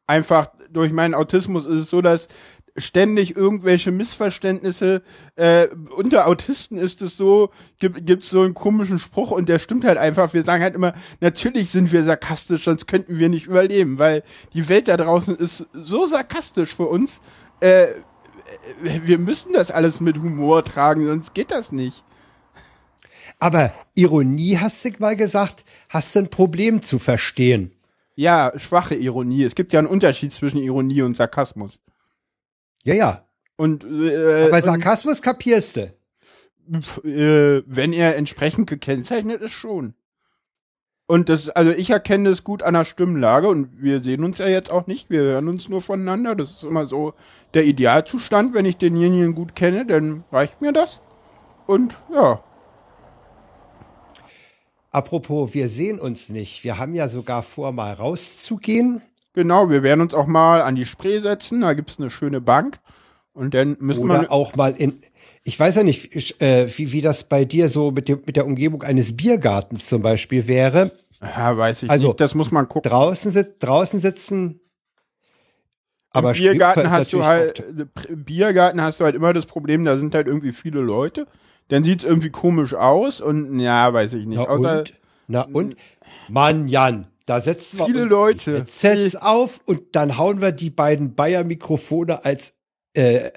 Einfach 0.07 0.51
durch 0.71 0.93
meinen 0.93 1.15
Autismus 1.15 1.65
ist 1.65 1.85
es 1.85 1.91
so, 1.91 2.03
dass 2.03 2.29
ständig 2.77 3.37
irgendwelche 3.37 3.91
Missverständnisse 3.91 5.03
äh, 5.37 5.69
unter 5.97 6.27
Autisten 6.27 6.79
ist 6.79 7.03
es 7.03 7.17
so, 7.17 7.51
gibt 7.79 8.07
gibt's 8.07 8.31
so 8.31 8.43
einen 8.43 8.55
komischen 8.55 8.99
Spruch 8.99 9.31
und 9.31 9.49
der 9.49 9.59
stimmt 9.59 9.85
halt 9.85 9.99
einfach. 9.99 10.33
Wir 10.33 10.45
sagen 10.45 10.63
halt 10.63 10.75
immer, 10.75 10.95
natürlich 11.21 11.71
sind 11.71 11.93
wir 11.93 12.05
sarkastisch, 12.05 12.65
sonst 12.65 12.87
könnten 12.87 13.19
wir 13.19 13.29
nicht 13.29 13.47
überleben, 13.47 13.99
weil 13.99 14.23
die 14.55 14.69
Welt 14.69 14.89
da 14.89 14.97
draußen 14.97 15.37
ist 15.37 15.67
so 15.73 16.07
sarkastisch 16.07 16.75
für 16.75 16.87
uns. 16.87 17.21
Äh, 17.61 17.89
wir 18.81 19.19
müssen 19.19 19.53
das 19.53 19.71
alles 19.71 20.01
mit 20.01 20.17
Humor 20.17 20.65
tragen, 20.65 21.07
sonst 21.07 21.35
geht 21.35 21.51
das 21.51 21.73
nicht. 21.73 22.03
Aber 23.39 23.73
Ironie 23.95 24.59
hast 24.59 24.85
du 24.85 24.91
mal 24.99 25.17
gesagt, 25.17 25.65
hast 25.89 26.15
du 26.15 26.21
ein 26.21 26.31
Problem 26.31 26.83
zu 26.83 26.99
verstehen. 26.99 27.73
Ja, 28.15 28.53
schwache 28.57 28.95
Ironie. 28.95 29.43
Es 29.43 29.55
gibt 29.55 29.73
ja 29.73 29.81
einen 29.81 29.89
Unterschied 29.89 30.33
zwischen 30.33 30.63
Ironie 30.63 31.03
und 31.03 31.17
Sarkasmus. 31.17 31.81
Ja, 32.85 32.95
ja. 32.95 33.27
Und 33.57 33.85
äh, 33.85 34.47
aber 34.47 34.63
Sarkasmus 34.63 35.19
und, 35.19 35.25
kapierst 35.25 35.77
du. 35.77 35.93
Äh, 37.05 37.63
wenn 37.67 37.93
er 37.93 38.17
entsprechend 38.17 38.69
gekennzeichnet 38.69 39.41
ist, 39.41 39.53
schon. 39.53 39.95
Und 41.07 41.29
das, 41.29 41.49
also 41.49 41.73
ich 41.73 41.91
erkenne 41.91 42.31
es 42.31 42.45
gut 42.45 42.63
an 42.63 42.75
der 42.75 42.85
Stimmlage 42.85 43.49
und 43.49 43.83
wir 43.83 44.03
sehen 44.03 44.25
uns 44.25 44.39
ja 44.39 44.47
jetzt 44.47 44.71
auch 44.71 44.87
nicht, 44.87 45.11
wir 45.11 45.21
hören 45.21 45.49
uns 45.49 45.69
nur 45.69 45.83
voneinander. 45.83 46.35
Das 46.35 46.53
ist 46.53 46.65
immer 46.65 46.87
so 46.87 47.15
der 47.55 47.65
Idealzustand. 47.65 48.55
Wenn 48.55 48.65
ich 48.65 48.77
denjenigen 48.77 49.35
gut 49.35 49.55
kenne, 49.55 49.87
dann 49.87 50.25
reicht 50.33 50.61
mir 50.61 50.73
das. 50.73 51.01
Und 51.67 51.97
ja. 52.13 52.43
Apropos, 54.91 55.55
wir 55.55 55.69
sehen 55.69 55.99
uns 55.99 56.29
nicht. 56.29 56.65
Wir 56.65 56.79
haben 56.79 56.95
ja 56.95 57.09
sogar 57.09 57.43
vor, 57.43 57.73
mal 57.73 57.95
rauszugehen. 57.95 59.01
Genau, 59.33 59.71
wir 59.71 59.83
werden 59.83 60.03
uns 60.03 60.13
auch 60.13 60.27
mal 60.27 60.61
an 60.61 60.75
die 60.75 60.85
Spree 60.85 61.21
setzen. 61.21 61.63
Da 61.63 61.73
gibt 61.73 61.91
es 61.91 61.99
eine 61.99 62.11
schöne 62.11 62.43
Bank. 62.43 62.79
Und 63.33 63.55
dann 63.55 63.79
müssen 63.81 64.05
Oder 64.05 64.23
wir. 64.23 64.33
auch 64.33 64.55
mal 64.57 64.73
in. 64.73 65.01
Ich 65.45 65.59
weiß 65.59 65.77
ja 65.77 65.83
nicht, 65.83 66.41
äh, 66.43 66.69
wie, 66.77 66.93
wie 66.93 67.01
das 67.01 67.25
bei 67.25 67.47
dir 67.47 67.71
so 67.71 67.91
mit, 67.91 68.09
dem, 68.09 68.23
mit 68.27 68.37
der 68.37 68.47
Umgebung 68.47 68.83
eines 68.83 69.17
Biergartens 69.17 69.89
zum 69.89 70.03
Beispiel 70.03 70.47
wäre. 70.47 70.93
Ja, 71.23 71.57
weiß 71.57 71.85
ich 71.85 71.91
also, 71.91 72.09
nicht. 72.09 72.21
Das 72.21 72.35
muss 72.35 72.51
man 72.51 72.69
gucken. 72.69 72.91
Draußen, 72.91 73.47
draußen 73.59 74.01
sitzen 74.01 74.61
aber 76.13 76.31
Im 76.31 76.37
Biergarten 76.37 76.91
hast 76.91 77.13
du 77.13 77.25
halt, 77.25 77.61
äh, 77.61 78.15
Biergarten 78.15 78.81
hast 78.81 79.01
du 79.01 79.05
halt 79.05 79.15
immer 79.15 79.33
das 79.33 79.47
Problem, 79.47 79.85
da 79.85 79.97
sind 79.97 80.15
halt 80.15 80.27
irgendwie 80.27 80.53
viele 80.53 80.81
Leute. 80.81 81.27
Dann 81.69 81.85
sieht's 81.85 82.05
irgendwie 82.05 82.31
komisch 82.31 82.75
aus 82.75 83.21
und 83.21 83.59
ja, 83.59 83.93
weiß 83.93 84.13
ich 84.15 84.27
nicht. 84.27 84.39
Na 84.39 84.45
Außer, 84.45 84.79
und? 84.79 84.95
Na 85.29 85.43
und? 85.53 85.77
Mann, 86.29 86.69
Jan, 86.69 87.07
da 87.27 87.41
setzen 87.41 87.79
wir 87.79 87.87
viele 87.87 88.05
Leute. 88.05 88.59
Headsets 88.59 89.17
auf 89.17 89.61
und 89.65 89.97
dann 89.97 90.19
hauen 90.19 90.41
wir 90.41 90.53
die 90.53 90.71
beiden 90.71 91.15
Bayer-Mikrofone 91.15 92.25
als 92.25 92.55
äh, 92.95 93.31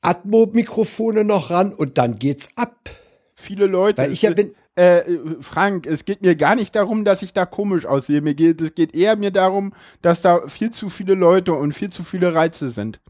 Atmo-Mikrofone 0.00 1.24
noch 1.24 1.50
ran 1.50 1.74
und 1.74 1.98
dann 1.98 2.18
geht's 2.18 2.48
ab. 2.56 2.90
Viele 3.34 3.66
Leute. 3.66 3.98
Weil 4.02 4.12
ich 4.12 4.22
ja 4.22 4.32
bin, 4.32 4.54
äh, 4.76 5.02
Frank, 5.40 5.86
es 5.86 6.04
geht 6.04 6.22
mir 6.22 6.36
gar 6.36 6.54
nicht 6.54 6.74
darum, 6.76 7.04
dass 7.04 7.22
ich 7.22 7.32
da 7.32 7.44
komisch 7.44 7.86
aussehe. 7.86 8.20
Mir 8.20 8.34
geht, 8.34 8.60
es 8.60 8.74
geht 8.74 8.94
eher 8.94 9.16
mir 9.16 9.30
darum, 9.30 9.74
dass 10.02 10.22
da 10.22 10.48
viel 10.48 10.70
zu 10.70 10.88
viele 10.88 11.14
Leute 11.14 11.52
und 11.52 11.72
viel 11.72 11.90
zu 11.90 12.02
viele 12.02 12.34
Reize 12.34 12.70
sind. 12.70 13.00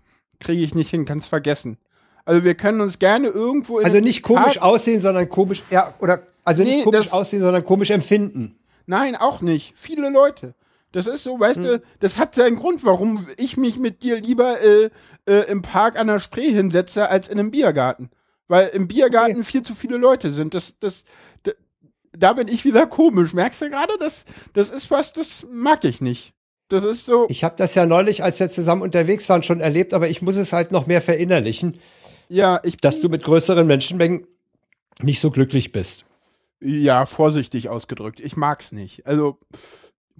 Kriege 0.40 0.62
ich 0.62 0.74
nicht 0.74 0.90
hin, 0.90 1.04
kann's 1.04 1.26
vergessen. 1.26 1.76
Also 2.24 2.44
wir 2.44 2.54
können 2.54 2.80
uns 2.80 2.98
gerne 2.98 3.28
irgendwo 3.28 3.78
in 3.78 3.86
Also 3.86 3.98
nicht 3.98 4.22
komisch 4.22 4.54
Tag 4.54 4.62
aussehen, 4.62 5.00
sondern 5.00 5.28
komisch, 5.28 5.62
ja, 5.70 5.94
oder, 6.00 6.22
also 6.44 6.62
nee, 6.62 6.76
nicht 6.76 6.84
komisch 6.84 7.12
aussehen, 7.12 7.42
sondern 7.42 7.64
komisch 7.64 7.90
empfinden. 7.90 8.58
Nein, 8.86 9.16
auch 9.16 9.40
nicht. 9.40 9.74
Viele 9.76 10.10
Leute. 10.10 10.54
Das 10.92 11.06
ist 11.06 11.22
so, 11.22 11.38
weißt 11.38 11.58
hm. 11.58 11.64
du, 11.64 11.82
das 12.00 12.18
hat 12.18 12.34
seinen 12.34 12.56
Grund, 12.56 12.84
warum 12.84 13.26
ich 13.36 13.56
mich 13.56 13.78
mit 13.78 14.02
dir 14.02 14.20
lieber 14.20 14.60
äh, 14.60 14.90
äh, 15.26 15.50
im 15.50 15.62
Park 15.62 15.96
an 15.96 16.08
der 16.08 16.18
Spree 16.18 16.50
hinsetze, 16.50 17.08
als 17.08 17.28
in 17.28 17.38
einem 17.38 17.50
Biergarten. 17.50 18.10
Weil 18.48 18.68
im 18.68 18.88
Biergarten 18.88 19.36
okay. 19.36 19.44
viel 19.44 19.62
zu 19.62 19.74
viele 19.74 19.96
Leute 19.96 20.32
sind. 20.32 20.54
Das, 20.54 20.74
das, 20.80 21.04
da 22.12 22.32
bin 22.32 22.48
ich 22.48 22.64
wieder 22.64 22.86
komisch. 22.86 23.32
Merkst 23.32 23.62
du 23.62 23.70
gerade? 23.70 23.94
Das, 23.98 24.24
das 24.52 24.70
ist 24.70 24.90
was, 24.90 25.12
das 25.12 25.46
mag 25.50 25.84
ich 25.84 26.00
nicht. 26.00 26.32
Das 26.68 26.84
ist 26.84 27.04
so. 27.04 27.26
Ich 27.28 27.42
habe 27.42 27.56
das 27.56 27.74
ja 27.74 27.84
neulich, 27.84 28.22
als 28.22 28.38
wir 28.38 28.50
zusammen 28.50 28.82
unterwegs 28.82 29.28
waren, 29.28 29.42
schon 29.42 29.60
erlebt, 29.60 29.92
aber 29.92 30.08
ich 30.08 30.22
muss 30.22 30.36
es 30.36 30.52
halt 30.52 30.70
noch 30.70 30.86
mehr 30.86 31.02
verinnerlichen. 31.02 31.80
Ja, 32.28 32.60
ich. 32.62 32.76
Dass 32.76 33.00
du 33.00 33.08
mit 33.08 33.24
größeren 33.24 33.66
Menschenmengen 33.66 34.26
nicht 35.02 35.20
so 35.20 35.30
glücklich 35.30 35.72
bist. 35.72 36.04
Ja, 36.60 37.06
vorsichtig 37.06 37.68
ausgedrückt. 37.68 38.20
Ich 38.20 38.36
mag's 38.36 38.70
nicht. 38.70 39.06
Also, 39.06 39.38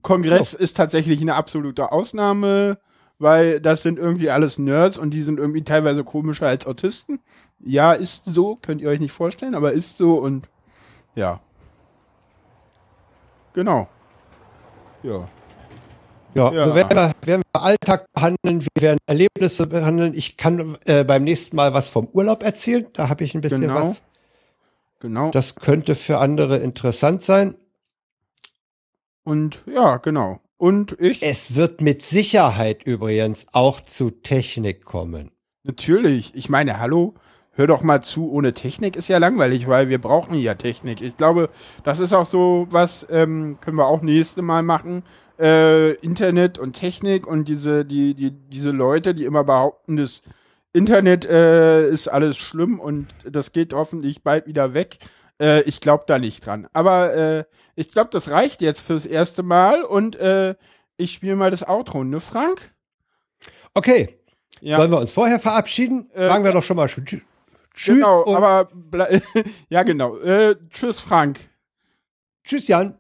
Kongress 0.03 0.57
oh. 0.59 0.63
ist 0.63 0.77
tatsächlich 0.77 1.21
eine 1.21 1.35
absolute 1.35 1.93
Ausnahme, 1.93 2.79
weil 3.19 3.61
das 3.61 3.83
sind 3.83 3.99
irgendwie 3.99 4.31
alles 4.31 4.59
Nerds 4.59 4.99
und 4.99 5.13
die 5.13 5.23
sind 5.23 5.39
irgendwie 5.39 5.63
teilweise 5.63 6.03
komischer 6.03 6.47
als 6.47 6.67
Autisten. 6.67 7.21
Ja, 7.61 7.93
ist 7.93 8.25
so, 8.25 8.57
könnt 8.57 8.81
ihr 8.81 8.89
euch 8.89 9.01
nicht 9.01 9.13
vorstellen, 9.13 9.55
aber 9.55 9.73
ist 9.73 9.99
so 9.99 10.15
und 10.15 10.49
ja. 11.15 11.41
Genau. 13.53 13.89
Ja. 15.03 15.29
Ja, 16.35 16.53
ja. 16.53 16.65
so 16.67 16.75
werden 16.75 16.97
wir, 16.97 17.13
werden 17.27 17.43
wir 17.53 17.63
Alltag 17.63 18.07
behandeln, 18.13 18.63
wir 18.63 18.83
werden 18.83 18.99
Erlebnisse 19.07 19.67
behandeln. 19.67 20.15
Ich 20.15 20.37
kann 20.37 20.79
äh, 20.85 21.03
beim 21.03 21.25
nächsten 21.25 21.57
Mal 21.57 21.75
was 21.75 21.89
vom 21.89 22.07
Urlaub 22.13 22.43
erzählen. 22.43 22.87
Da 22.93 23.09
habe 23.09 23.25
ich 23.25 23.35
ein 23.35 23.41
bisschen 23.41 23.63
genau. 23.63 23.89
was. 23.89 24.03
Genau. 25.01 25.31
Das 25.31 25.57
könnte 25.57 25.95
für 25.95 26.19
andere 26.19 26.59
interessant 26.59 27.25
sein. 27.25 27.55
Und 29.25 29.63
ja, 29.67 29.97
genau. 29.97 30.41
Und 30.57 31.01
ich. 31.01 31.23
Es 31.23 31.57
wird 31.57 31.81
mit 31.81 32.05
Sicherheit 32.05 32.83
übrigens 32.85 33.47
auch 33.53 33.81
zu 33.81 34.11
Technik 34.11 34.85
kommen. 34.85 35.33
Natürlich. 35.63 36.35
Ich 36.35 36.49
meine, 36.49 36.79
hallo, 36.79 37.15
hör 37.61 37.67
doch 37.67 37.83
mal 37.83 38.03
zu, 38.03 38.31
ohne 38.33 38.55
Technik 38.55 38.97
ist 38.97 39.09
ja 39.09 39.19
langweilig, 39.19 39.69
weil 39.69 39.89
wir 39.91 40.01
brauchen 40.01 40.35
ja 40.35 40.55
Technik. 40.55 41.03
Ich 41.03 41.17
glaube, 41.17 41.51
das 41.85 41.99
ist 42.01 42.13
auch 42.15 42.27
so 42.27 42.67
was, 42.71 43.07
ähm, 43.11 43.59
können 43.61 43.77
wir 43.77 43.87
auch 43.87 44.01
nächste 44.03 44.41
Mal 44.43 44.63
machen. 44.63 45.03
äh, 45.39 45.93
Internet 45.97 46.59
und 46.59 46.73
Technik 46.75 47.27
und 47.27 47.49
diese, 47.49 47.85
die, 47.85 48.15
die, 48.15 48.31
diese 48.31 48.71
Leute, 48.73 49.15
die 49.15 49.25
immer 49.25 49.45
behaupten, 49.45 49.97
das 49.97 50.23
Internet 50.73 51.25
äh, 51.25 51.89
ist 51.89 52.09
alles 52.09 52.37
schlimm 52.37 52.79
und 52.81 53.07
das 53.25 53.53
geht 53.53 53.73
hoffentlich 53.73 54.23
bald 54.23 54.47
wieder 54.47 54.75
weg. 54.75 54.99
Äh, 55.41 55.63
ich 55.63 55.81
glaube 55.81 56.05
da 56.07 56.19
nicht 56.19 56.45
dran. 56.45 56.67
Aber 56.73 57.15
äh, 57.15 57.45
ich 57.75 57.91
glaube, 57.91 58.11
das 58.13 58.31
reicht 58.31 58.61
jetzt 58.63 58.81
fürs 58.81 59.07
erste 59.07 59.43
Mal 59.43 59.83
und 59.83 60.17
äh, 60.17 60.55
ich 60.99 61.13
spiele 61.13 61.37
mal 61.37 61.51
das 61.51 61.67
Outro, 61.67 62.05
ne, 62.05 62.21
Frank? 62.21 62.73
Okay. 63.75 64.19
Ja. 64.61 64.77
Sollen 64.77 64.91
wir 64.91 64.99
uns 65.01 65.13
vorher 65.15 65.41
verabschieden? 65.41 66.11
Äh, 66.13 66.29
Sagen 66.29 66.45
wir 66.45 66.53
doch 66.53 66.63
schon 66.63 66.77
mal 66.77 66.87
tschü- 66.87 67.23
tschüss. 67.75 67.97
Genau, 67.97 68.35
aber 68.35 68.71
ble- 68.73 69.23
ja 69.69 69.83
genau. 69.83 70.17
Äh, 70.19 70.57
tschüss, 70.71 71.01
Frank. 71.01 71.41
tschüss, 72.45 72.69
Jan. 72.69 73.00